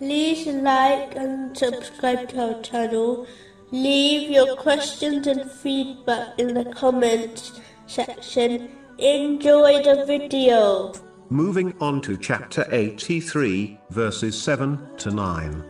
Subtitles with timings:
[0.00, 3.26] like and subscribe to our channel.
[3.70, 8.70] Leave your questions and feedback in the comments section.
[8.98, 10.92] Enjoy the video.
[11.30, 15.64] Moving on to chapter 83, verses 7 to 9.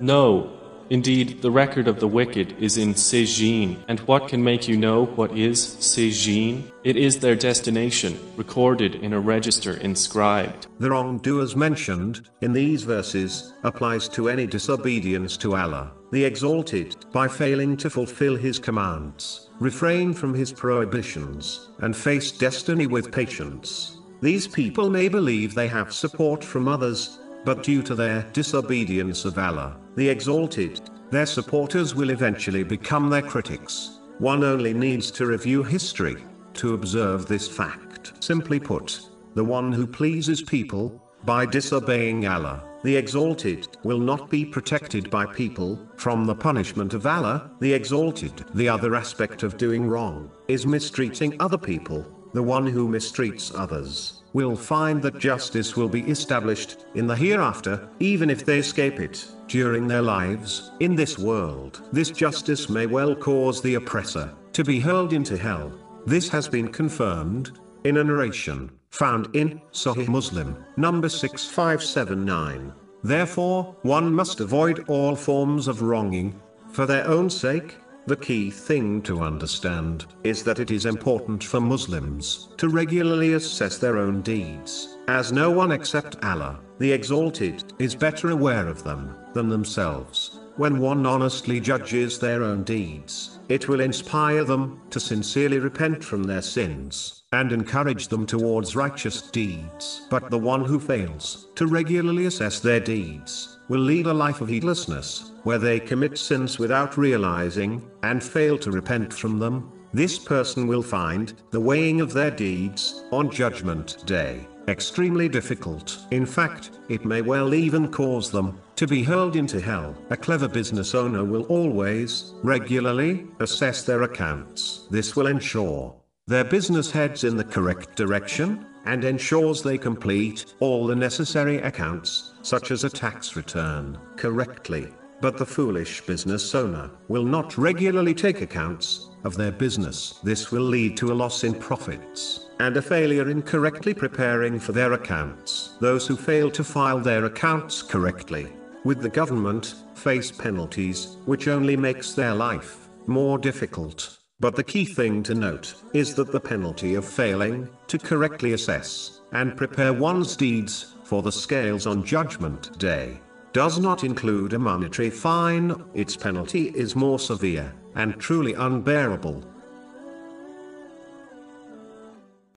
[0.00, 0.55] No,
[0.90, 3.76] indeed, the record of the wicked is in Sijin.
[3.88, 6.70] And what can make you know what is Sijin?
[6.84, 10.66] It is their destination, recorded in a register inscribed.
[10.78, 17.28] The wrongdoers mentioned in these verses applies to any disobedience to Allah, the Exalted, by
[17.28, 23.98] failing to fulfill His commands, refrain from His prohibitions, and face destiny with patience.
[24.22, 29.38] These people may believe they have support from others, but due to their disobedience of
[29.38, 34.00] Allah, the Exalted, their supporters will eventually become their critics.
[34.18, 36.16] One only needs to review history
[36.54, 38.14] to observe this fact.
[38.18, 39.00] Simply put,
[39.34, 45.24] the one who pleases people, by disobeying Allah, the Exalted, will not be protected by
[45.26, 48.44] people from the punishment of Allah, the Exalted.
[48.54, 52.04] The other aspect of doing wrong is mistreating other people.
[52.34, 57.88] The one who mistreats others will find that justice will be established in the hereafter,
[58.00, 61.80] even if they escape it during their lives in this world.
[61.90, 65.72] This justice may well cause the oppressor to be hurled into hell.
[66.04, 72.74] This has been confirmed in a narration found in Sahih Muslim, number 6579.
[73.04, 76.38] Therefore, one must avoid all forms of wronging
[76.72, 77.78] for their own sake.
[78.06, 83.78] The key thing to understand is that it is important for Muslims to regularly assess
[83.78, 89.12] their own deeds, as no one except Allah, the Exalted, is better aware of them
[89.34, 90.38] than themselves.
[90.56, 96.22] When one honestly judges their own deeds, it will inspire them to sincerely repent from
[96.22, 100.06] their sins and encourage them towards righteous deeds.
[100.08, 104.48] But the one who fails to regularly assess their deeds will lead a life of
[104.48, 109.70] heedlessness, where they commit sins without realizing and fail to repent from them.
[109.92, 115.98] This person will find the weighing of their deeds on Judgment Day extremely difficult.
[116.10, 119.96] In fact, it may well even cause them to be hurled into hell.
[120.10, 124.86] A clever business owner will always, regularly, assess their accounts.
[124.90, 125.94] This will ensure
[126.28, 132.34] their business heads in the correct direction, and ensures they complete all the necessary accounts,
[132.42, 134.88] such as a tax return, correctly.
[135.20, 140.18] But the foolish business owner will not regularly take accounts of their business.
[140.22, 144.72] This will lead to a loss in profits and a failure in correctly preparing for
[144.72, 145.76] their accounts.
[145.80, 148.46] Those who fail to file their accounts correctly
[148.84, 154.18] with the government face penalties, which only makes their life more difficult.
[154.38, 159.20] But the key thing to note is that the penalty of failing to correctly assess
[159.32, 163.20] and prepare one's deeds for the scales on Judgment Day
[163.56, 169.42] does not include a monetary fine, its penalty is more severe and truly unbearable